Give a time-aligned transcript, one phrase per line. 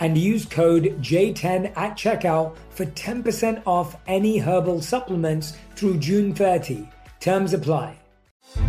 [0.00, 6.88] and use code J10 at checkout for 10% off any herbal supplements through June 30.
[7.20, 7.98] Terms apply.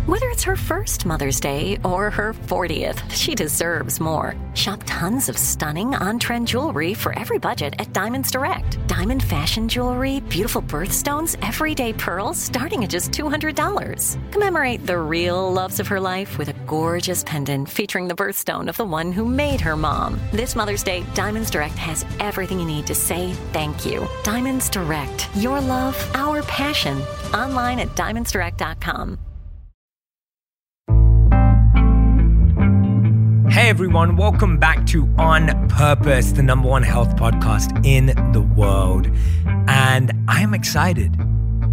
[0.06, 4.34] Whether it's her first Mother's Day or her 40th, she deserves more.
[4.54, 8.84] Shop tons of stunning on trend jewelry for every budget at Diamonds Direct.
[8.88, 14.32] Diamond fashion jewelry, beautiful birthstones, everyday pearls starting at just $200.
[14.32, 18.76] Commemorate the real loves of her life with a gorgeous pendant featuring the birthstone of
[18.76, 20.20] the one who made her mom.
[20.32, 24.06] This Mother's Day, Diamonds Direct has everything you need to say thank you.
[24.24, 27.00] Diamonds Direct, your love, our passion.
[27.32, 29.18] Online at diamondsdirect.com.
[33.50, 39.08] Hey everyone, welcome back to On Purpose, the number one health podcast in the world.
[39.66, 41.16] And I'm excited.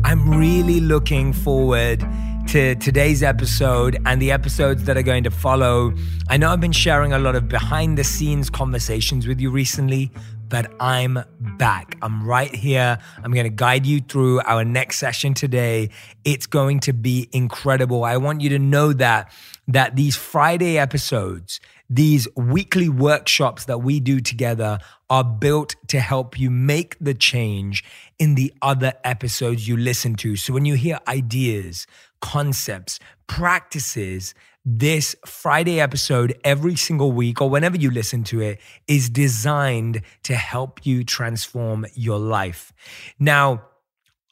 [0.05, 2.05] I'm really looking forward
[2.47, 5.93] to today's episode and the episodes that are going to follow.
[6.29, 10.11] I know I've been sharing a lot of behind the scenes conversations with you recently,
[10.49, 11.19] but I'm
[11.57, 11.97] back.
[12.01, 12.99] I'm right here.
[13.23, 15.89] I'm going to guide you through our next session today.
[16.25, 18.03] It's going to be incredible.
[18.03, 19.31] I want you to know that
[19.67, 24.79] that these Friday episodes, these weekly workshops that we do together
[25.09, 27.83] are built to help you make the change
[28.19, 30.35] in the other episodes you listen to.
[30.35, 31.87] So when you hear ideas,
[32.23, 34.33] concepts, practices,
[34.65, 40.33] this Friday episode every single week or whenever you listen to it is designed to
[40.33, 42.71] help you transform your life.
[43.19, 43.63] Now,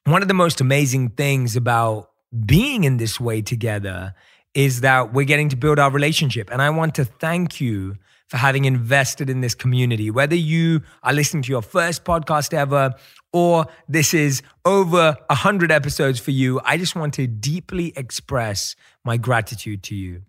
[0.06, 2.12] one of the most amazing things about
[2.46, 4.16] being in this way together
[4.54, 6.50] is that we're getting to build our relationship.
[6.50, 7.98] And I want to thank you
[8.28, 10.10] for having invested in this community.
[10.10, 12.94] Whether you are listening to your first podcast ever
[13.34, 18.76] or this is over 100 episodes for you, I just want to deeply express
[19.06, 20.24] my gratitude to you.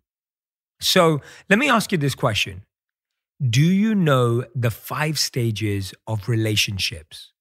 [0.81, 2.62] So let me ask you this question
[3.49, 7.33] Do you know the five stages of relationships?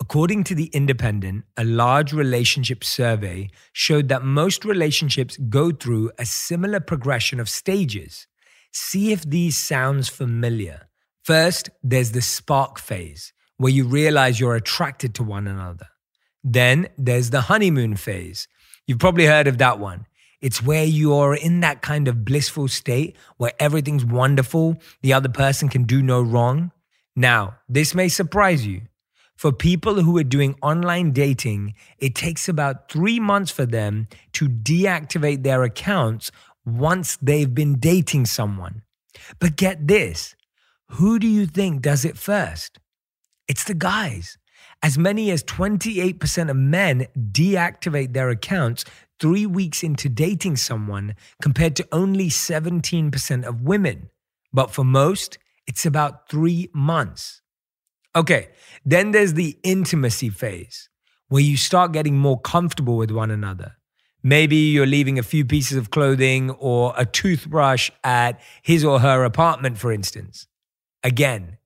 [0.00, 6.26] According to The Independent, a large relationship survey showed that most relationships go through a
[6.26, 8.26] similar progression of stages.
[8.72, 10.88] See if these sounds familiar.
[11.22, 15.86] First, there's the spark phase, where you realize you're attracted to one another.
[16.42, 18.48] Then there's the honeymoon phase.
[18.86, 20.06] You've probably heard of that one.
[20.40, 25.70] It's where you're in that kind of blissful state where everything's wonderful, the other person
[25.70, 26.70] can do no wrong.
[27.16, 28.82] Now, this may surprise you.
[29.36, 34.48] For people who are doing online dating, it takes about three months for them to
[34.48, 36.30] deactivate their accounts
[36.64, 38.82] once they've been dating someone.
[39.38, 40.36] But get this
[40.90, 42.78] who do you think does it first?
[43.48, 44.38] It's the guys.
[44.82, 48.84] As many as 28% of men deactivate their accounts
[49.20, 54.10] three weeks into dating someone, compared to only 17% of women.
[54.52, 57.40] But for most, it's about three months.
[58.16, 58.48] Okay,
[58.84, 60.88] then there's the intimacy phase
[61.28, 63.76] where you start getting more comfortable with one another.
[64.22, 69.24] Maybe you're leaving a few pieces of clothing or a toothbrush at his or her
[69.24, 70.46] apartment, for instance.
[71.02, 71.58] Again,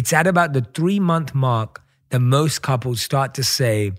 [0.00, 3.92] it's at about the three month mark that most couples start to say,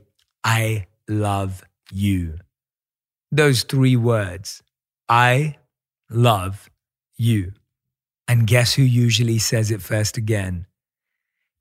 [0.43, 2.39] I love you.
[3.31, 4.63] Those three words,
[5.07, 5.57] I
[6.09, 6.71] love
[7.17, 7.51] you.
[8.27, 10.65] And guess who usually says it first again?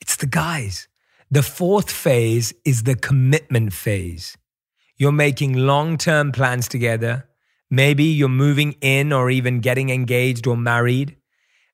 [0.01, 0.89] It's the guys.
[1.31, 4.39] The fourth phase is the commitment phase.
[4.97, 7.29] You're making long term plans together.
[7.69, 11.19] Maybe you're moving in or even getting engaged or married.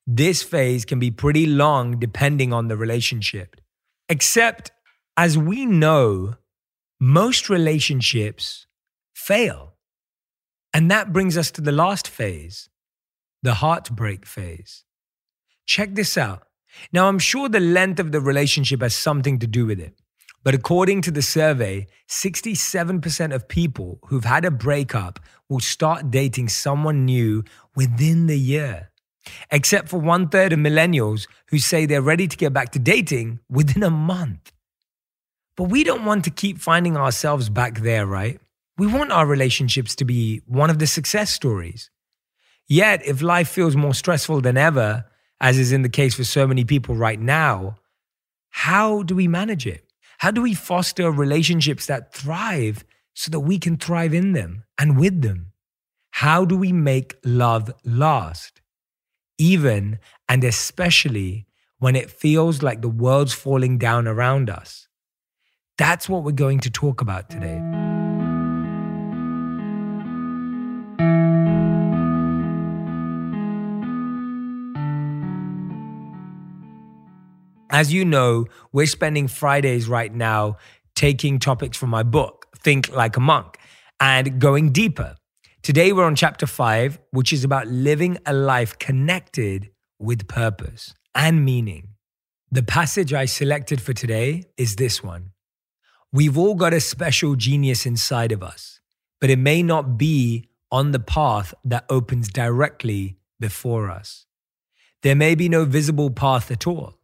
[0.07, 3.59] This phase can be pretty long depending on the relationship.
[4.07, 4.71] Except,
[5.17, 6.35] as we know,
[6.99, 8.67] most relationships
[9.13, 9.73] fail.
[10.73, 12.69] And that brings us to the last phase,
[13.43, 14.85] the heartbreak phase.
[15.65, 16.43] Check this out.
[16.93, 19.99] Now, I'm sure the length of the relationship has something to do with it.
[20.43, 25.19] But according to the survey, 67% of people who've had a breakup
[25.49, 27.43] will start dating someone new
[27.75, 28.91] within the year.
[29.51, 33.39] Except for one third of millennials who say they're ready to get back to dating
[33.49, 34.51] within a month.
[35.55, 38.39] But we don't want to keep finding ourselves back there, right?
[38.77, 41.89] We want our relationships to be one of the success stories.
[42.67, 45.05] Yet, if life feels more stressful than ever,
[45.39, 47.77] as is in the case for so many people right now,
[48.49, 49.83] how do we manage it?
[50.19, 52.83] How do we foster relationships that thrive
[53.13, 55.53] so that we can thrive in them and with them?
[56.11, 58.61] How do we make love last?
[59.37, 61.45] Even and especially
[61.79, 64.87] when it feels like the world's falling down around us.
[65.77, 67.61] That's what we're going to talk about today.
[77.69, 80.57] As you know, we're spending Fridays right now
[80.95, 83.59] taking topics from my book, Think Like a Monk,
[83.99, 85.15] and going deeper.
[85.67, 89.69] Today, we're on chapter five, which is about living a life connected
[89.99, 91.89] with purpose and meaning.
[92.49, 95.31] The passage I selected for today is this one
[96.13, 98.79] We've all got a special genius inside of us,
[99.19, 104.25] but it may not be on the path that opens directly before us.
[105.03, 106.97] There may be no visible path at all.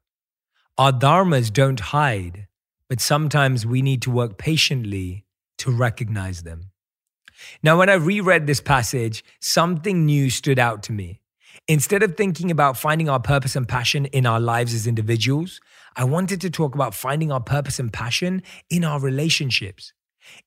[0.78, 2.48] Our dharmas don't hide,
[2.88, 5.26] but sometimes we need to work patiently
[5.58, 6.70] to recognize them.
[7.62, 11.20] Now, when I reread this passage, something new stood out to me.
[11.68, 15.62] Instead of thinking about finding our purpose and passion in our lives as individuals,
[15.96, 19.94] I wanted to talk about finding our purpose and passion in our relationships.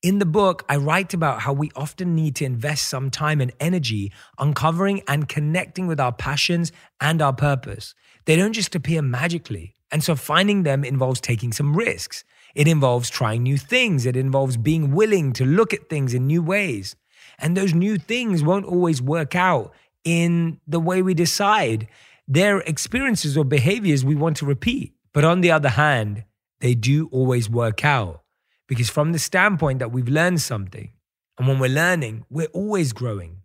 [0.02, 3.52] In the book, I write about how we often need to invest some time and
[3.60, 7.94] energy uncovering and connecting with our passions and our purpose.
[8.24, 9.74] They don't just appear magically.
[9.92, 12.24] And so finding them involves taking some risks.
[12.56, 14.06] It involves trying new things.
[14.06, 16.96] It involves being willing to look at things in new ways.
[17.38, 19.74] And those new things won't always work out
[20.04, 21.86] in the way we decide.
[22.26, 24.94] They're experiences or behaviors we want to repeat.
[25.12, 26.24] But on the other hand,
[26.60, 28.22] they do always work out
[28.66, 30.90] because from the standpoint that we've learned something,
[31.38, 33.42] and when we're learning, we're always growing.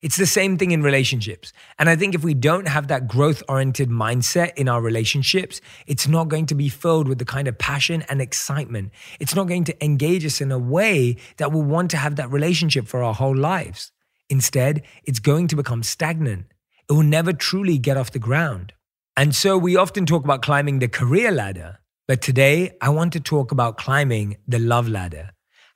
[0.00, 1.52] It's the same thing in relationships.
[1.76, 6.06] And I think if we don't have that growth oriented mindset in our relationships, it's
[6.06, 8.92] not going to be filled with the kind of passion and excitement.
[9.18, 12.30] It's not going to engage us in a way that we'll want to have that
[12.30, 13.90] relationship for our whole lives.
[14.30, 16.46] Instead, it's going to become stagnant.
[16.88, 18.74] It will never truly get off the ground.
[19.16, 21.80] And so we often talk about climbing the career ladder.
[22.06, 25.32] But today, I want to talk about climbing the love ladder.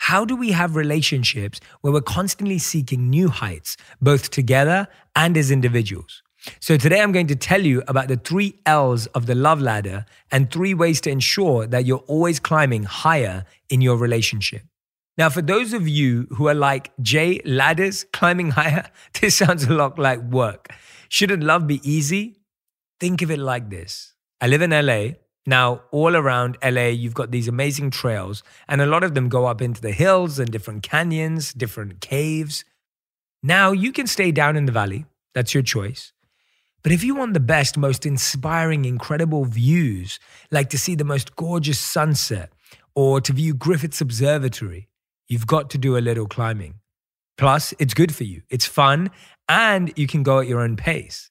[0.06, 5.52] How do we have relationships where we're constantly seeking new heights, both together and as
[5.52, 6.24] individuals?
[6.58, 10.04] So, today I'm going to tell you about the three L's of the love ladder
[10.32, 14.62] and three ways to ensure that you're always climbing higher in your relationship.
[15.16, 18.90] Now, for those of you who are like Jay Ladders climbing higher,
[19.20, 20.66] this sounds a lot like work.
[21.10, 22.40] Shouldn't love be easy?
[22.98, 25.12] Think of it like this I live in LA
[25.46, 29.46] now, all around LA, you've got these amazing trails, and a lot of them go
[29.46, 32.64] up into the hills and different canyons, different caves.
[33.42, 36.12] Now, you can stay down in the valley, that's your choice.
[36.82, 40.20] But if you want the best, most inspiring, incredible views,
[40.50, 42.52] like to see the most gorgeous sunset
[42.94, 44.88] or to view Griffith's Observatory,
[45.28, 46.74] you've got to do a little climbing.
[47.36, 49.10] Plus, it's good for you, it's fun,
[49.48, 51.30] and you can go at your own pace.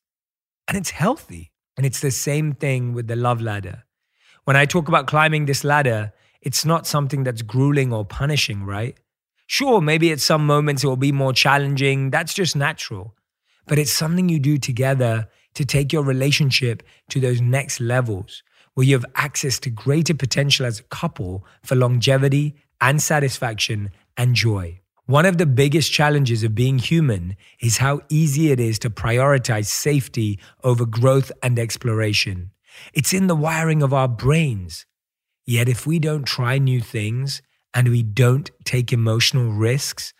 [0.67, 1.51] And it's healthy.
[1.77, 3.85] And it's the same thing with the love ladder.
[4.51, 8.97] When I talk about climbing this ladder, it's not something that's grueling or punishing, right?
[9.47, 12.09] Sure, maybe at some moments it will be more challenging.
[12.09, 13.15] That's just natural.
[13.65, 18.43] But it's something you do together to take your relationship to those next levels
[18.73, 24.35] where you have access to greater potential as a couple for longevity and satisfaction and
[24.35, 24.81] joy.
[25.05, 29.67] One of the biggest challenges of being human is how easy it is to prioritize
[29.67, 32.51] safety over growth and exploration.
[32.93, 34.85] It's in the wiring of our brains.
[35.45, 37.41] Yet, if we don't try new things
[37.73, 40.13] and we don't take emotional risks,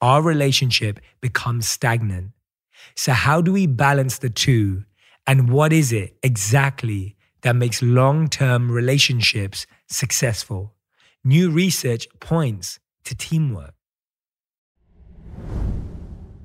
[0.00, 2.32] our relationship becomes stagnant.
[2.94, 4.84] So, how do we balance the two?
[5.26, 10.74] And what is it exactly that makes long term relationships successful?
[11.24, 13.74] New research points to teamwork.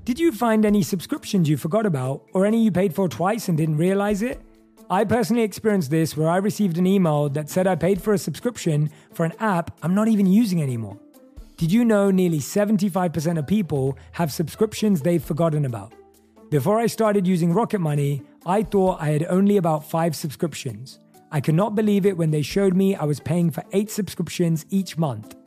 [0.04, 3.58] Did you find any subscriptions you forgot about, or any you paid for twice and
[3.58, 4.42] didn't realize it?
[4.92, 8.18] I personally experienced this where I received an email that said I paid for a
[8.18, 11.00] subscription for an app I'm not even using anymore.
[11.56, 15.94] Did you know nearly 75% of people have subscriptions they've forgotten about?
[16.50, 21.00] Before I started using Rocket Money, I thought I had only about five subscriptions.
[21.32, 24.66] I could not believe it when they showed me I was paying for eight subscriptions
[24.72, 25.38] each month.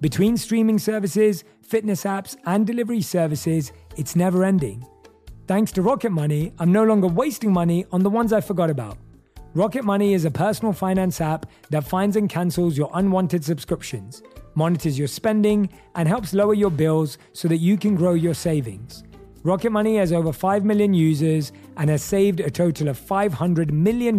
[0.00, 4.86] Between streaming services, fitness apps, and delivery services, it's never ending.
[5.46, 8.96] Thanks to Rocket Money, I'm no longer wasting money on the ones I forgot about.
[9.52, 14.22] Rocket Money is a personal finance app that finds and cancels your unwanted subscriptions,
[14.54, 19.04] monitors your spending, and helps lower your bills so that you can grow your savings.
[19.42, 24.18] Rocket Money has over 5 million users and has saved a total of $500 million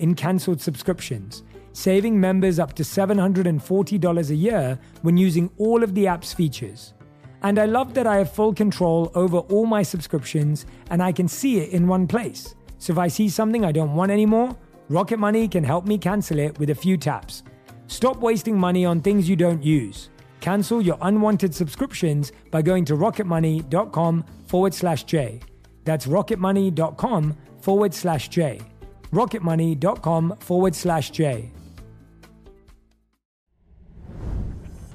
[0.00, 6.08] in cancelled subscriptions, saving members up to $740 a year when using all of the
[6.08, 6.94] app's features.
[7.42, 11.28] And I love that I have full control over all my subscriptions and I can
[11.28, 12.54] see it in one place.
[12.78, 14.56] So if I see something I don't want anymore,
[14.88, 17.42] Rocket Money can help me cancel it with a few taps.
[17.86, 20.10] Stop wasting money on things you don't use.
[20.40, 25.40] Cancel your unwanted subscriptions by going to rocketmoney.com forward slash J.
[25.84, 28.60] That's rocketmoney.com forward slash J.
[29.12, 31.50] rocketmoney.com forward slash J.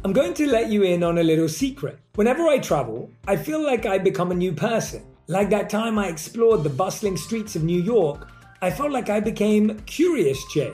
[0.05, 2.02] I'm going to let you in on a little secret.
[2.15, 5.03] Whenever I travel, I feel like I become a new person.
[5.25, 8.29] Like that time I explored the bustling streets of New York,
[8.62, 10.72] I felt like I became Curious Jay,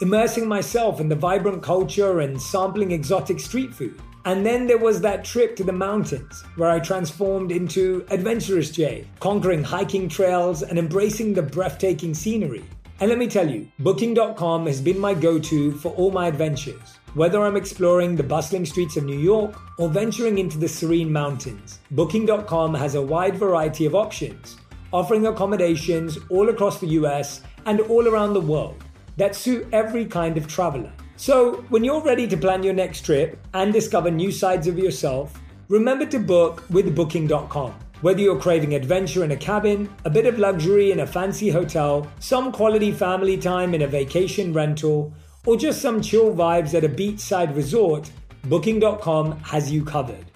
[0.00, 4.00] immersing myself in the vibrant culture and sampling exotic street food.
[4.24, 9.06] And then there was that trip to the mountains where I transformed into Adventurous Jay,
[9.20, 12.64] conquering hiking trails and embracing the breathtaking scenery.
[13.00, 16.97] And let me tell you, Booking.com has been my go to for all my adventures.
[17.14, 21.78] Whether I'm exploring the bustling streets of New York or venturing into the serene mountains,
[21.90, 24.58] Booking.com has a wide variety of options,
[24.92, 28.84] offering accommodations all across the US and all around the world
[29.16, 30.92] that suit every kind of traveler.
[31.16, 35.40] So, when you're ready to plan your next trip and discover new sides of yourself,
[35.68, 37.74] remember to book with Booking.com.
[38.02, 42.06] Whether you're craving adventure in a cabin, a bit of luxury in a fancy hotel,
[42.20, 45.12] some quality family time in a vacation rental,
[45.48, 48.10] or just some chill vibes at a beachside resort,
[48.44, 50.26] Booking.com has you covered.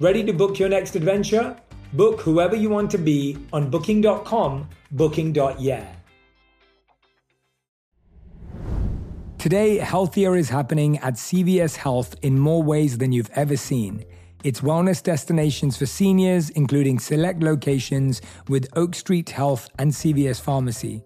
[0.00, 1.56] Ready to book your next adventure?
[1.92, 5.86] Book whoever you want to be on Booking.com, Booking.yeah.
[9.38, 14.04] Today, healthier is happening at CVS Health in more ways than you've ever seen.
[14.42, 21.05] It's wellness destinations for seniors, including select locations with Oak Street Health and CVS Pharmacy.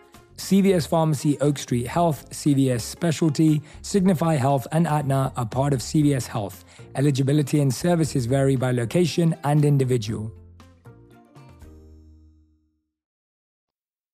[0.41, 6.25] CVS Pharmacy, Oak Street Health, CVS Specialty, Signify Health, and Aetna are part of CVS
[6.27, 6.65] Health.
[6.95, 10.31] Eligibility and services vary by location and individual.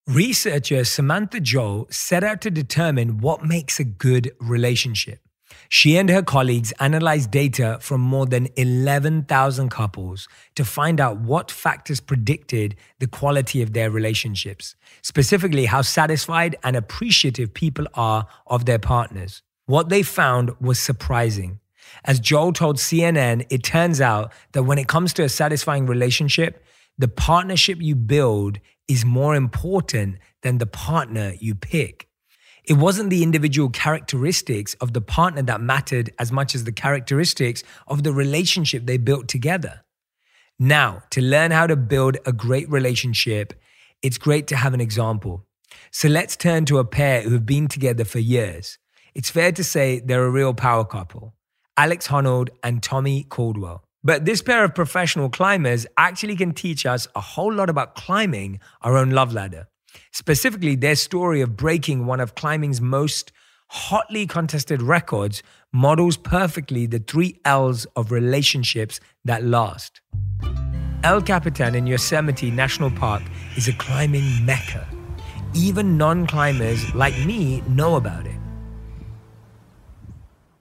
[0.06, 5.27] Researcher Samantha Joel set out to determine what makes a good relationship.
[5.70, 11.52] She and her colleagues analyzed data from more than 11,000 couples to find out what
[11.52, 18.66] factors predicted the quality of their relationships, specifically how satisfied and appreciative people are of
[18.66, 19.42] their partners.
[19.66, 21.60] What they found was surprising.
[22.06, 26.64] As Joel told CNN, it turns out that when it comes to a satisfying relationship,
[26.98, 32.07] the partnership you build is more important than the partner you pick.
[32.68, 37.64] It wasn't the individual characteristics of the partner that mattered as much as the characteristics
[37.88, 39.86] of the relationship they built together.
[40.60, 43.54] Now, to learn how to build a great relationship,
[44.02, 45.46] it's great to have an example.
[45.92, 48.78] So let's turn to a pair who have been together for years.
[49.16, 51.36] It's fair to say they're a real power couple
[51.78, 53.86] Alex Honnold and Tommy Caldwell.
[54.04, 58.60] But this pair of professional climbers actually can teach us a whole lot about climbing
[58.82, 59.68] our own love ladder.
[60.12, 63.32] Specifically, their story of breaking one of climbing's most
[63.70, 70.02] hotly contested records models perfectly the three L's of relationships that last.
[71.04, 73.24] El Capitan in Yosemite National Park
[73.56, 74.88] is a climbing mecca.
[75.54, 78.36] Even non climbers like me know about it.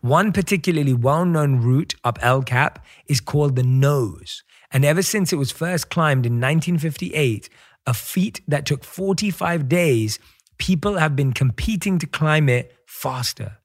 [0.03, 4.45] One particularly well known route up El Cap is called the Nose.
[4.71, 7.49] And ever since it was first climbed in 1958,
[7.87, 10.19] a feat that took 45 days,
[10.59, 13.59] people have been competing to climb it faster.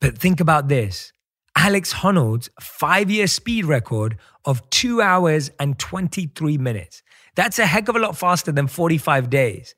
[0.00, 1.12] But think about this
[1.56, 7.02] Alex Honnold's five year speed record of two hours and 23 minutes.
[7.34, 9.74] That's a heck of a lot faster than 45 days.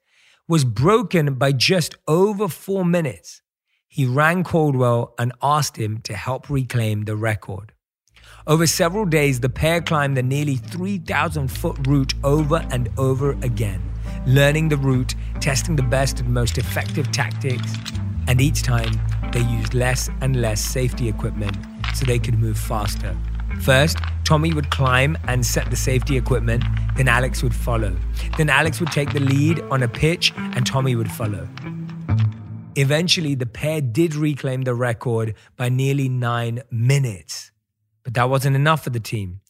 [0.48, 3.42] Was broken by just over four minutes.
[3.86, 7.72] He rang Caldwell and asked him to help reclaim the record.
[8.46, 13.82] Over several days, the pair climbed the nearly 3,000 foot route over and over again,
[14.26, 17.72] learning the route, testing the best and most effective tactics,
[18.26, 18.92] and each time
[19.32, 21.56] they used less and less safety equipment
[21.94, 23.16] so they could move faster.
[23.62, 26.64] First, Tommy would climb and set the safety equipment,
[26.96, 27.96] then Alex would follow.
[28.38, 31.48] Then Alex would take the lead on a pitch and Tommy would follow.
[32.76, 37.50] Eventually, the pair did reclaim the record by nearly nine minutes.
[38.04, 39.40] But that wasn't enough for the team.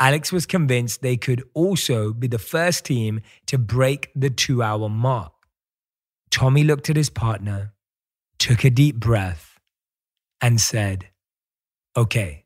[0.00, 4.88] Alex was convinced they could also be the first team to break the two hour
[4.88, 5.32] mark.
[6.30, 7.72] Tommy looked at his partner,
[8.38, 9.60] took a deep breath,
[10.40, 11.08] and said,
[11.96, 12.44] Okay,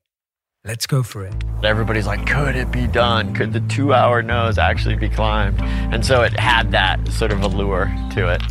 [0.63, 1.33] let's go for it.
[1.65, 3.35] Everybody's like, could it be done?
[3.35, 5.59] Could the two hour nose actually be climbed?
[5.63, 8.43] And so it had that sort of allure to it.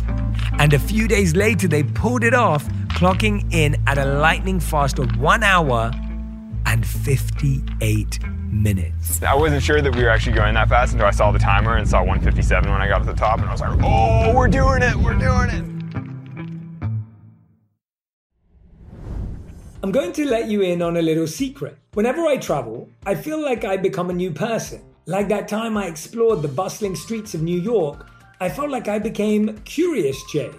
[0.58, 4.98] And a few days later, they pulled it off, clocking in at a lightning fast
[4.98, 5.92] of one hour
[6.68, 9.22] and 58 minutes.
[9.22, 11.76] I wasn't sure that we were actually going that fast until I saw the timer
[11.78, 14.48] and saw 157 when I got to the top, and I was like, oh, we're
[14.48, 15.64] doing it, we're doing it.
[19.82, 21.78] I'm going to let you in on a little secret.
[21.94, 24.82] Whenever I travel, I feel like I become a new person.
[25.06, 28.06] Like that time I explored the bustling streets of New York,
[28.40, 30.50] I felt like I became Curious Jay,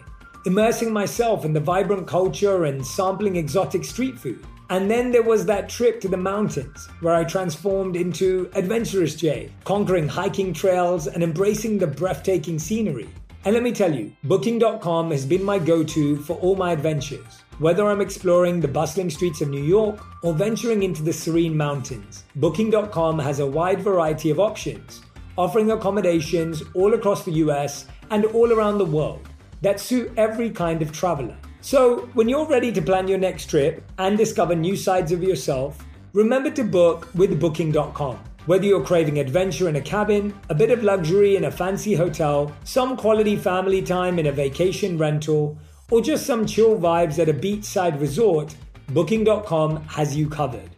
[0.48, 4.44] immersing myself in the vibrant culture and sampling exotic street food.
[4.70, 9.52] And then there was that trip to the mountains where I transformed into Adventurous Jay,
[9.64, 13.10] conquering hiking trails and embracing the breathtaking scenery.
[13.46, 17.44] And let me tell you, Booking.com has been my go to for all my adventures.
[17.58, 22.26] Whether I'm exploring the bustling streets of New York or venturing into the serene mountains,
[22.36, 25.02] Booking.com has a wide variety of options,
[25.36, 29.28] offering accommodations all across the US and all around the world
[29.62, 31.38] that suit every kind of traveler.
[31.62, 35.86] So, when you're ready to plan your next trip and discover new sides of yourself,
[36.14, 38.18] remember to book with Booking.com.
[38.46, 42.56] Whether you're craving adventure in a cabin, a bit of luxury in a fancy hotel,
[42.64, 45.58] some quality family time in a vacation rental,
[45.92, 48.56] or just some chill vibes at a beachside resort,
[48.90, 50.70] Booking.com has you covered.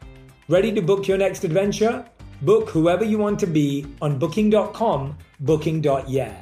[0.49, 2.03] Ready to book your next adventure?
[2.41, 6.41] Book whoever you want to be on Booking.com, Booking.yeah.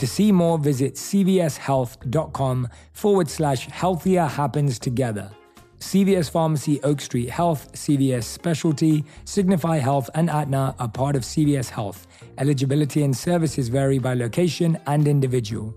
[0.00, 5.30] To see more, visit cvshealth.com forward slash healthier happens together.
[5.78, 11.68] CVS Pharmacy, Oak Street Health, CVS Specialty, Signify Health, and Aetna are part of CVS
[11.68, 12.06] Health.
[12.38, 15.74] Eligibility and services vary by location and individual.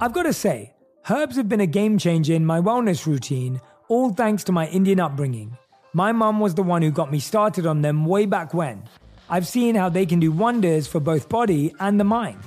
[0.00, 0.74] I've got to say,
[1.08, 5.00] herbs have been a game changer in my wellness routine, all thanks to my Indian
[5.00, 5.56] upbringing.
[5.94, 8.82] My mum was the one who got me started on them way back when.
[9.30, 12.40] I've seen how they can do wonders for both body and the mind.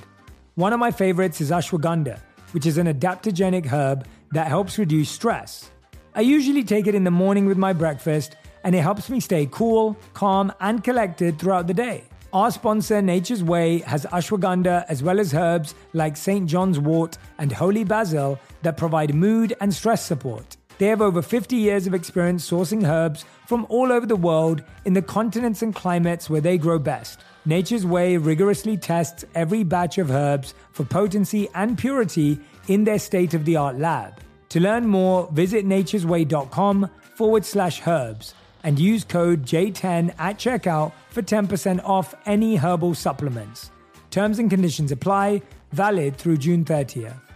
[0.54, 2.20] One of my favorites is ashwagandha,
[2.52, 5.70] which is an adaptogenic herb that helps reduce stress.
[6.14, 9.48] I usually take it in the morning with my breakfast and it helps me stay
[9.50, 12.04] cool, calm, and collected throughout the day.
[12.32, 16.48] Our sponsor, Nature's Way, has ashwagandha as well as herbs like St.
[16.48, 20.56] John's wort and holy basil that provide mood and stress support.
[20.82, 24.94] They have over 50 years of experience sourcing herbs from all over the world in
[24.94, 27.20] the continents and climates where they grow best.
[27.44, 33.32] Nature's Way rigorously tests every batch of herbs for potency and purity in their state
[33.32, 34.18] of the art lab.
[34.48, 41.22] To learn more, visit nature'sway.com forward slash herbs and use code J10 at checkout for
[41.22, 43.70] 10% off any herbal supplements.
[44.10, 47.31] Terms and conditions apply, valid through June 30th.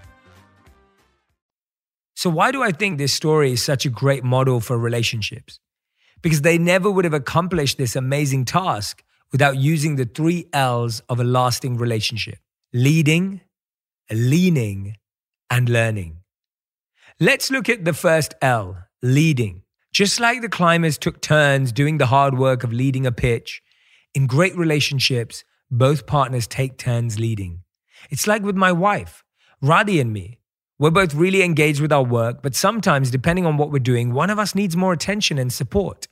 [2.27, 5.61] So, why do I think this story is such a great model for relationships?
[6.23, 11.21] Because they never would have accomplished this amazing task without using the three L's of
[11.21, 12.41] a lasting relationship
[12.73, 13.43] leading,
[14.11, 14.97] leaning,
[15.51, 16.17] and learning.
[17.21, 19.63] Let's look at the first L leading.
[19.93, 23.63] Just like the climbers took turns doing the hard work of leading a pitch,
[24.15, 27.63] in great relationships, both partners take turns leading.
[28.11, 29.23] It's like with my wife,
[29.63, 30.41] Radhi and me.
[30.79, 34.29] We're both really engaged with our work, but sometimes, depending on what we're doing, one
[34.29, 36.07] of us needs more attention and support.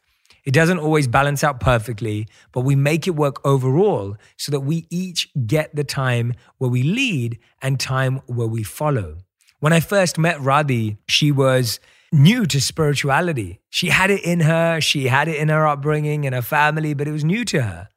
[0.46, 4.87] It doesn't always balance out perfectly, but we make it work overall so that we
[4.88, 9.18] each get the time where we lead and time where we follow.
[9.61, 11.79] When I first met Radhi, she was
[12.11, 13.61] new to spirituality.
[13.68, 17.07] She had it in her, she had it in her upbringing and her family, but
[17.07, 17.88] it was new to her.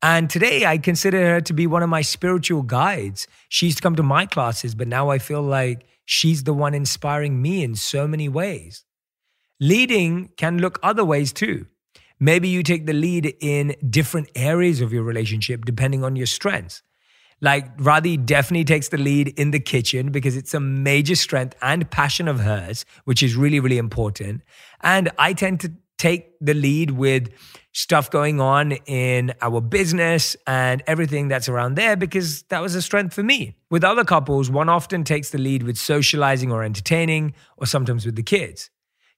[0.00, 3.26] And today I consider her to be one of my spiritual guides.
[3.48, 6.74] She used to come to my classes, but now I feel like she's the one
[6.74, 8.84] inspiring me in so many ways.
[9.60, 11.66] Leading can look other ways too.
[12.20, 16.82] Maybe you take the lead in different areas of your relationship depending on your strengths.
[17.40, 21.90] Like Radhi definitely takes the lead in the kitchen because it's a major strength and
[21.90, 24.42] passion of hers, which is really, really important.
[24.80, 27.30] And I tend to take the lead with
[27.72, 32.82] stuff going on in our business and everything that's around there because that was a
[32.82, 33.56] strength for me.
[33.70, 38.14] With other couples, one often takes the lead with socializing or entertaining, or sometimes with
[38.14, 38.70] the kids.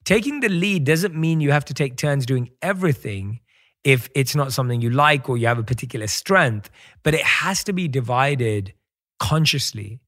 [0.03, 3.41] Taking the lead doesn't mean you have to take turns doing everything
[3.83, 6.69] if it's not something you like or you have a particular strength,
[7.03, 8.73] but it has to be divided
[9.19, 9.99] consciously,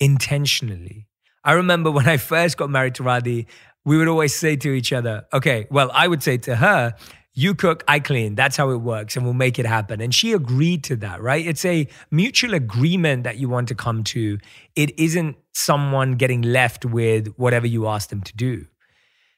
[0.00, 1.08] intentionally.
[1.44, 3.46] I remember when I first got married to Radhi,
[3.84, 6.94] we would always say to each other, okay, well, I would say to her,
[7.34, 8.34] you cook, I clean.
[8.34, 10.00] That's how it works, and we'll make it happen.
[10.00, 11.46] And she agreed to that, right?
[11.46, 14.38] It's a mutual agreement that you want to come to.
[14.74, 18.66] It isn't someone getting left with whatever you ask them to do.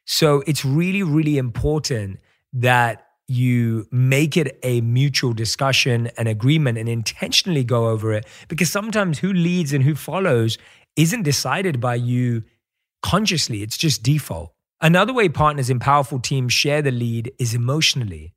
[0.06, 2.20] So it's really, really important
[2.54, 8.72] that you make it a mutual discussion and agreement and intentionally go over it because
[8.72, 10.58] sometimes who leads and who follows
[10.96, 12.42] isn't decided by you
[13.02, 14.52] consciously, it's just default.
[14.80, 18.34] Another way partners in powerful teams share the lead is emotionally.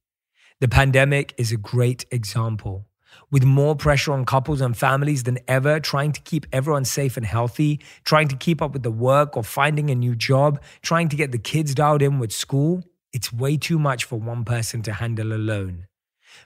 [0.60, 2.88] The pandemic is a great example
[3.32, 7.26] with more pressure on couples and families than ever, trying to keep everyone safe and
[7.26, 11.16] healthy, trying to keep up with the work or finding a new job, trying to
[11.16, 14.94] get the kids dialed in with school, it's way too much for one person to
[14.94, 15.88] handle alone.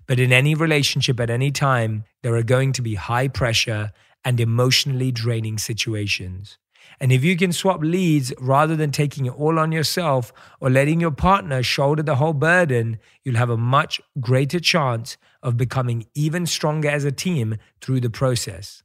[0.06, 3.92] But in any relationship at any time, there are going to be high pressure
[4.24, 6.58] and emotionally draining situations.
[7.00, 11.00] And if you can swap leads rather than taking it all on yourself or letting
[11.00, 16.46] your partner shoulder the whole burden, you'll have a much greater chance of becoming even
[16.46, 18.84] stronger as a team through the process.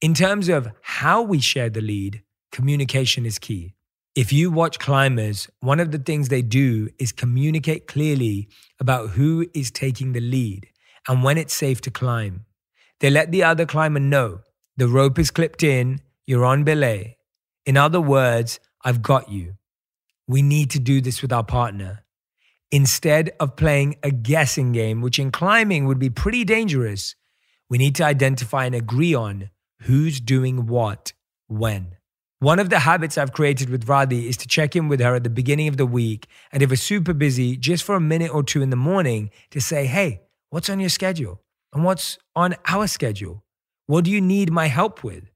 [0.00, 3.74] In terms of how we share the lead, communication is key.
[4.14, 9.46] If you watch climbers, one of the things they do is communicate clearly about who
[9.54, 10.68] is taking the lead
[11.08, 12.44] and when it's safe to climb.
[13.00, 14.40] They let the other climber know
[14.76, 17.18] the rope is clipped in, you're on belay.
[17.66, 19.56] In other words, I've got you.
[20.26, 22.04] We need to do this with our partner.
[22.70, 27.16] Instead of playing a guessing game, which in climbing would be pretty dangerous,
[27.68, 29.50] we need to identify and agree on
[29.82, 31.12] who's doing what
[31.48, 31.96] when.
[32.38, 35.24] One of the habits I've created with Radhi is to check in with her at
[35.24, 36.26] the beginning of the week.
[36.52, 39.60] And if we're super busy, just for a minute or two in the morning to
[39.60, 41.42] say, hey, what's on your schedule?
[41.72, 43.44] And what's on our schedule?
[43.86, 45.29] What do you need my help with?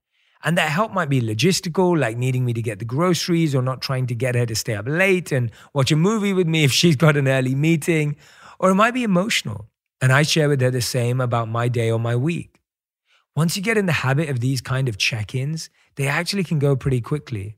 [0.44, 3.80] And that help might be logistical, like needing me to get the groceries or not
[3.80, 6.72] trying to get her to stay up late and watch a movie with me if
[6.72, 8.16] she's got an early meeting.
[8.58, 9.70] Or it might be emotional.
[10.02, 12.60] And I share with her the same about my day or my week.
[13.34, 16.58] Once you get in the habit of these kind of check ins, they actually can
[16.58, 17.56] go pretty quickly.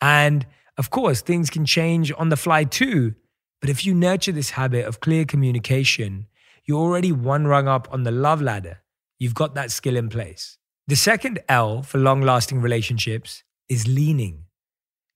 [0.00, 0.46] And
[0.78, 3.16] of course, things can change on the fly too.
[3.60, 6.28] But if you nurture this habit of clear communication,
[6.64, 8.82] you're already one rung up on the love ladder.
[9.18, 10.56] You've got that skill in place.
[10.88, 14.44] The second L for long lasting relationships is leaning,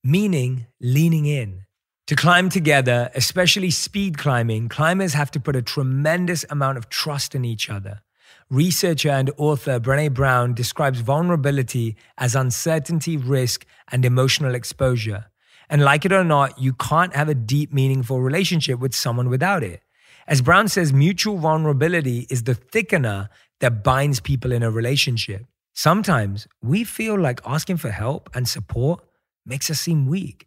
[0.04, 1.64] meaning leaning in.
[2.08, 7.34] To climb together, especially speed climbing, climbers have to put a tremendous amount of trust
[7.34, 8.02] in each other.
[8.50, 15.30] Researcher and author Brene Brown describes vulnerability as uncertainty, risk, and emotional exposure.
[15.70, 19.62] And like it or not, you can't have a deep, meaningful relationship with someone without
[19.62, 19.80] it.
[20.26, 23.30] As Brown says, mutual vulnerability is the thickener
[23.60, 25.46] that binds people in a relationship.
[25.74, 29.04] Sometimes we feel like asking for help and support
[29.44, 30.46] makes us seem weak,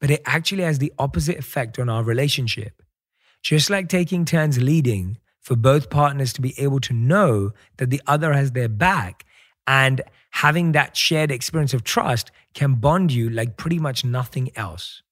[0.00, 2.82] but it actually has the opposite effect on our relationship.
[3.42, 8.00] Just like taking turns leading, for both partners to be able to know that the
[8.06, 9.26] other has their back
[9.66, 15.02] and having that shared experience of trust can bond you like pretty much nothing else.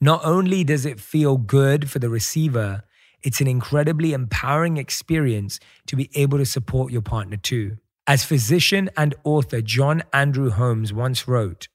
[0.00, 2.84] Not only does it feel good for the receiver,
[3.22, 7.76] it's an incredibly empowering experience to be able to support your partner too.
[8.12, 11.68] As physician and author John Andrew Holmes once wrote,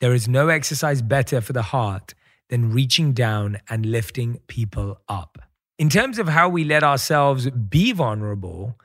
[0.00, 2.14] there is no exercise better for the heart
[2.50, 5.38] than reaching down and lifting people up.
[5.80, 8.78] In terms of how we let ourselves be vulnerable,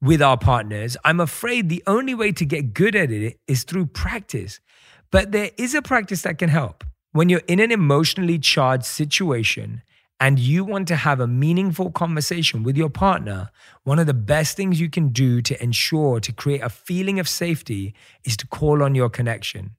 [0.00, 3.86] with our partners, I'm afraid the only way to get good at it is through
[3.86, 4.60] practice.
[5.10, 6.84] But there is a practice that can help.
[7.10, 9.82] When you're in an emotionally charged situation
[10.18, 13.50] and you want to have a meaningful conversation with your partner,
[13.84, 17.28] one of the best things you can do to ensure to create a feeling of
[17.28, 19.76] safety is to call on your connection.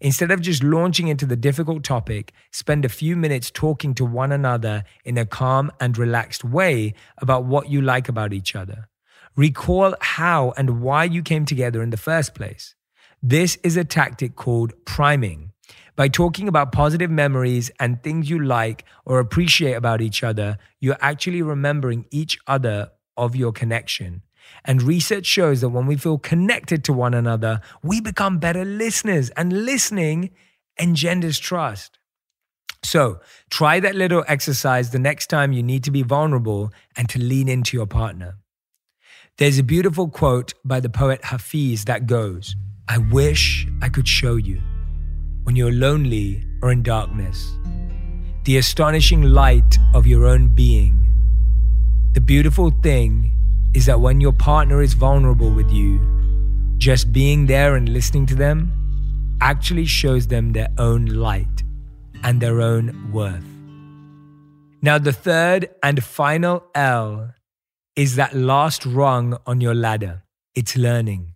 [0.00, 4.30] Instead of just launching into the difficult topic, spend a few minutes talking to one
[4.30, 8.88] another in a calm and relaxed way about what you like about each other.
[9.36, 12.74] Recall how and why you came together in the first place.
[13.22, 15.49] This is a tactic called priming.
[15.96, 20.96] By talking about positive memories and things you like or appreciate about each other, you're
[21.00, 24.22] actually remembering each other of your connection.
[24.64, 29.30] And research shows that when we feel connected to one another, we become better listeners,
[29.30, 30.30] and listening
[30.78, 31.98] engenders trust.
[32.82, 37.18] So try that little exercise the next time you need to be vulnerable and to
[37.18, 38.38] lean into your partner.
[39.36, 42.56] There's a beautiful quote by the poet Hafiz that goes,
[42.88, 44.60] I wish I could show you
[45.44, 47.50] when you're lonely or in darkness,
[48.44, 50.96] the astonishing light of your own being.
[52.12, 53.32] The beautiful thing
[53.74, 56.00] is that when your partner is vulnerable with you,
[56.78, 58.72] just being there and listening to them
[59.40, 61.62] actually shows them their own light
[62.22, 63.44] and their own worth.
[64.82, 67.34] Now, the third and final L
[67.96, 70.24] is that last rung on your ladder.
[70.54, 71.34] It's learning.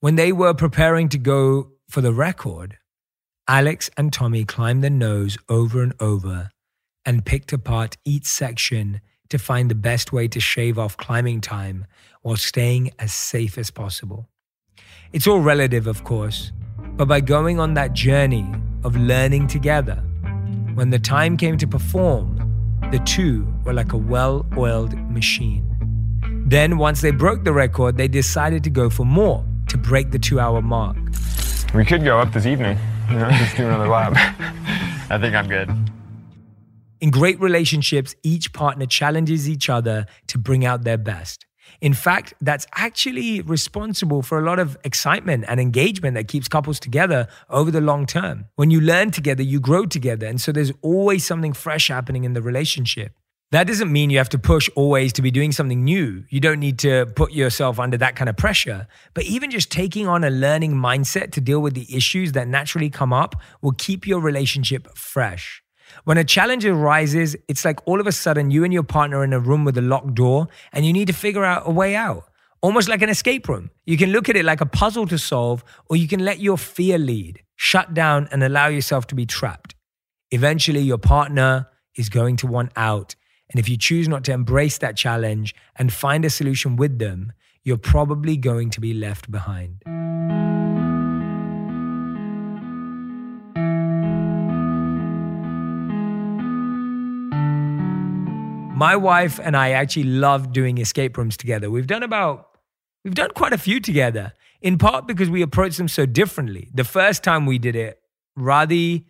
[0.00, 2.78] When they were preparing to go for the record,
[3.48, 6.50] Alex and Tommy climbed the nose over and over
[7.04, 9.00] and picked apart each section
[9.30, 11.84] to find the best way to shave off climbing time
[12.22, 14.28] while staying as safe as possible.
[15.12, 16.52] It's all relative, of course,
[16.96, 18.46] but by going on that journey
[18.84, 19.96] of learning together,
[20.74, 22.38] when the time came to perform,
[22.92, 25.66] the two were like a well oiled machine.
[26.46, 30.18] Then, once they broke the record, they decided to go for more to break the
[30.18, 30.96] two hour mark.
[31.74, 32.78] We could go up this evening,
[33.38, 34.12] just do another lap.
[35.10, 35.70] I think I'm good.
[37.00, 41.46] In great relationships, each partner challenges each other to bring out their best.
[41.80, 46.78] In fact, that's actually responsible for a lot of excitement and engagement that keeps couples
[46.78, 48.46] together over the long term.
[48.54, 50.26] When you learn together, you grow together.
[50.26, 53.14] And so there's always something fresh happening in the relationship.
[53.52, 56.24] That doesn't mean you have to push always to be doing something new.
[56.30, 58.88] You don't need to put yourself under that kind of pressure.
[59.12, 62.88] But even just taking on a learning mindset to deal with the issues that naturally
[62.88, 65.62] come up will keep your relationship fresh.
[66.04, 69.24] When a challenge arises, it's like all of a sudden you and your partner are
[69.24, 71.94] in a room with a locked door and you need to figure out a way
[71.94, 72.24] out,
[72.62, 73.68] almost like an escape room.
[73.84, 76.56] You can look at it like a puzzle to solve, or you can let your
[76.56, 79.74] fear lead, shut down, and allow yourself to be trapped.
[80.30, 83.14] Eventually, your partner is going to want out.
[83.52, 87.32] And if you choose not to embrace that challenge and find a solution with them,
[87.62, 89.82] you're probably going to be left behind.
[98.74, 101.70] My wife and I actually love doing escape rooms together.
[101.70, 102.48] We've done about,
[103.04, 106.70] we've done quite a few together, in part because we approach them so differently.
[106.74, 108.00] The first time we did it,
[108.36, 109.04] Radhi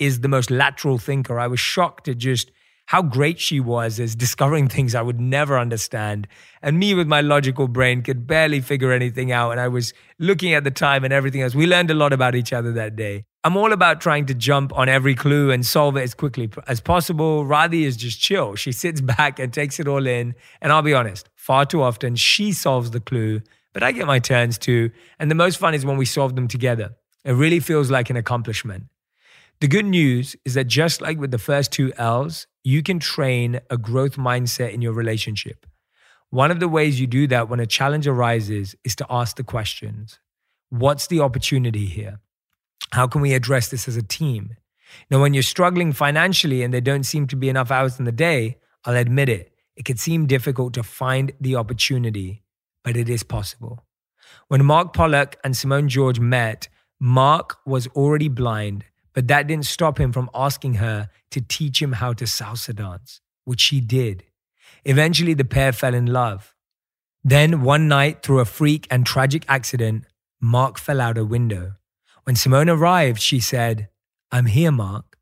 [0.00, 1.38] is the most lateral thinker.
[1.38, 2.50] I was shocked at just
[2.86, 6.28] how great she was as discovering things I would never understand.
[6.62, 9.52] And me with my logical brain could barely figure anything out.
[9.52, 11.54] And I was looking at the time and everything else.
[11.54, 13.24] We learned a lot about each other that day.
[13.42, 16.80] I'm all about trying to jump on every clue and solve it as quickly as
[16.80, 17.44] possible.
[17.44, 18.54] Radhi is just chill.
[18.54, 20.34] She sits back and takes it all in.
[20.60, 23.40] And I'll be honest, far too often she solves the clue,
[23.72, 24.90] but I get my turns too.
[25.18, 26.96] And the most fun is when we solve them together.
[27.24, 28.84] It really feels like an accomplishment.
[29.60, 33.60] The good news is that just like with the first two L's, you can train
[33.70, 35.66] a growth mindset in your relationship.
[36.30, 39.44] One of the ways you do that when a challenge arises is to ask the
[39.44, 40.18] questions
[40.70, 42.20] What's the opportunity here?
[42.90, 44.56] How can we address this as a team?
[45.10, 48.12] Now, when you're struggling financially and there don't seem to be enough hours in the
[48.12, 52.42] day, I'll admit it, it could seem difficult to find the opportunity,
[52.82, 53.84] but it is possible.
[54.48, 56.68] When Mark Pollock and Simone George met,
[57.00, 61.92] Mark was already blind, but that didn't stop him from asking her to teach him
[61.92, 64.24] how to salsa dance, which she did.
[64.84, 66.54] Eventually, the pair fell in love.
[67.22, 70.04] Then, one night, through a freak and tragic accident,
[70.40, 71.76] Mark fell out a window.
[72.24, 73.88] When Simone arrived, she said,
[74.30, 75.16] I'm here, Mark.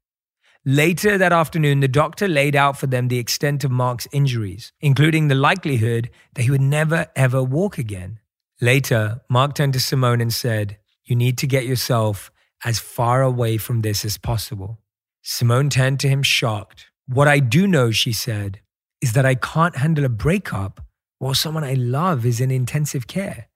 [0.65, 5.29] Later that afternoon, the doctor laid out for them the extent of Mark's injuries, including
[5.29, 8.21] the likelihood that he would never ever walk again.
[8.61, 12.32] Later, Mark turned to Simone and said, You need to get yourself
[12.65, 14.81] as far away from this as possible.
[15.23, 16.87] Simone turned to him shocked.
[17.07, 18.61] What I do know, she said,
[19.01, 20.81] is that I can't handle a breakup
[21.19, 23.49] while someone I love is in intensive care.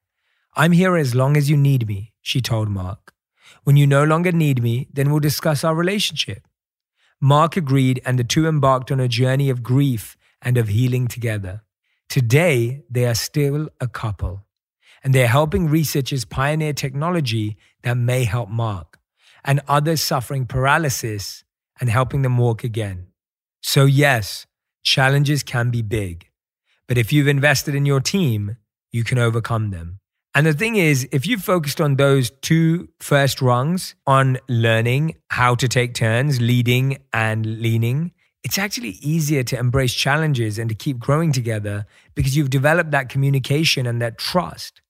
[0.56, 3.12] I'm here as long as you need me, she told Mark.
[3.64, 6.46] When you no longer need me, then we'll discuss our relationship.
[7.20, 11.62] Mark agreed, and the two embarked on a journey of grief and of healing together.
[12.08, 14.44] Today, they are still a couple,
[15.02, 18.95] and they're helping researchers pioneer technology that may help Mark
[19.46, 21.44] and others suffering paralysis
[21.80, 23.06] and helping them walk again.
[23.62, 24.46] So, yes,
[24.82, 26.28] challenges can be big,
[26.88, 28.56] but if you've invested in your team,
[28.92, 30.00] you can overcome them.
[30.34, 35.54] And the thing is, if you focused on those two first rungs on learning how
[35.54, 38.12] to take turns, leading and leaning,
[38.44, 43.08] it's actually easier to embrace challenges and to keep growing together because you've developed that
[43.08, 44.82] communication and that trust.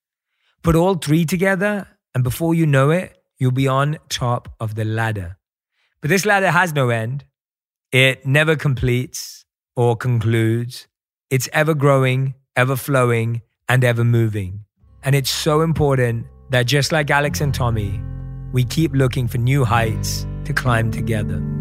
[0.63, 4.85] Put all three together, and before you know it, you'll be on top of the
[4.85, 5.37] ladder.
[6.01, 7.25] But this ladder has no end.
[7.93, 9.45] It never completes
[9.75, 10.87] or concludes.
[11.31, 14.65] It's ever growing, ever flowing, and ever moving.
[15.03, 18.01] And it's so important that just like Alex and Tommy,
[18.53, 21.56] we keep looking for new heights to climb together.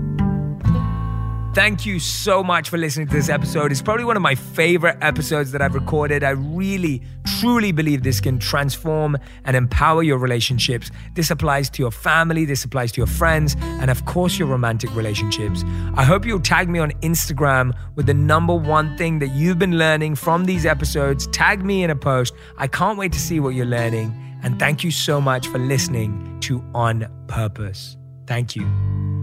[1.55, 3.71] Thank you so much for listening to this episode.
[3.71, 6.21] It's probably one of my favorite episodes that I've recorded.
[6.21, 7.01] I really,
[7.39, 10.91] truly believe this can transform and empower your relationships.
[11.13, 14.93] This applies to your family, this applies to your friends, and of course, your romantic
[14.93, 15.63] relationships.
[15.95, 19.77] I hope you'll tag me on Instagram with the number one thing that you've been
[19.77, 21.25] learning from these episodes.
[21.27, 22.33] Tag me in a post.
[22.57, 24.13] I can't wait to see what you're learning.
[24.43, 27.95] And thank you so much for listening to On Purpose.
[28.27, 29.14] Thank you.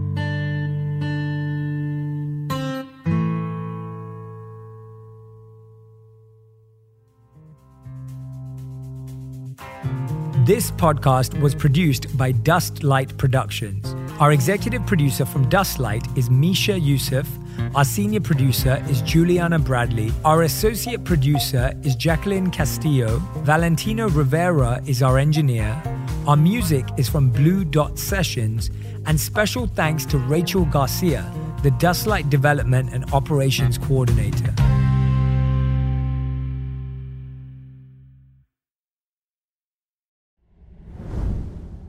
[10.45, 13.95] This podcast was produced by Dustlight Productions.
[14.19, 17.25] Our executive producer from Dustlight is Misha Yusuf.
[17.73, 20.11] Our senior producer is Juliana Bradley.
[20.25, 23.19] Our associate producer is Jacqueline Castillo.
[23.45, 25.81] Valentino Rivera is our engineer.
[26.27, 28.69] Our music is from Blue Dot Sessions.
[29.05, 31.23] And special thanks to Rachel Garcia,
[31.63, 34.53] the Dustlight Development and Operations Coordinator.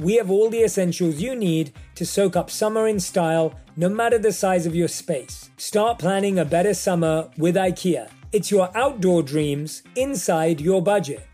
[0.00, 4.18] we have all the essentials you need to soak up summer in style, no matter
[4.18, 5.50] the size of your space.
[5.56, 8.10] Start planning a better summer with IKEA.
[8.32, 11.26] It's your outdoor dreams inside your budget.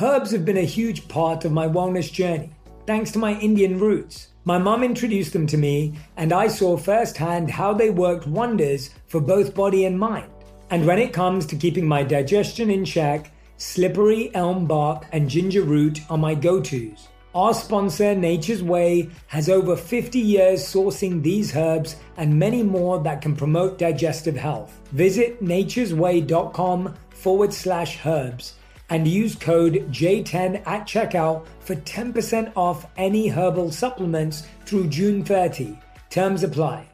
[0.00, 2.50] Herbs have been a huge part of my wellness journey,
[2.86, 4.28] thanks to my Indian roots.
[4.44, 9.20] My mum introduced them to me, and I saw firsthand how they worked wonders for
[9.20, 10.30] both body and mind.
[10.70, 15.62] And when it comes to keeping my digestion in check, slippery elm bark and ginger
[15.62, 17.08] root are my go tos.
[17.34, 23.22] Our sponsor, Nature's Way, has over 50 years sourcing these herbs and many more that
[23.22, 24.80] can promote digestive health.
[24.92, 28.54] Visit nature'sway.com forward slash herbs
[28.90, 35.76] and use code J10 at checkout for 10% off any herbal supplements through June 30.
[36.10, 36.93] Terms apply.